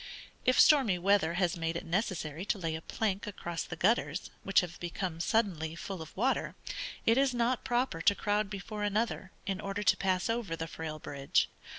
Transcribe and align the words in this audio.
If 0.45 0.59
stormy 0.59 0.97
weather 0.97 1.35
has 1.35 1.55
made 1.55 1.75
it 1.75 1.85
necessary 1.85 2.43
to 2.45 2.57
lay 2.57 2.73
a 2.73 2.81
plank 2.81 3.27
across 3.27 3.61
the 3.61 3.75
gutters, 3.75 4.31
which 4.41 4.61
have 4.61 4.79
become 4.79 5.19
suddenly 5.19 5.75
full 5.75 6.01
of 6.01 6.17
water, 6.17 6.55
it 7.05 7.19
is 7.19 7.35
not 7.35 7.63
proper 7.63 8.01
to 8.01 8.15
crowd 8.15 8.49
before 8.49 8.81
another, 8.81 9.31
in 9.45 9.61
order 9.61 9.83
to 9.83 9.97
pass 9.97 10.27
over 10.27 10.55
the 10.55 10.65
frail 10.65 10.97
bridge. 10.97 11.51